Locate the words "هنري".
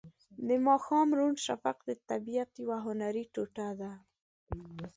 2.85-3.23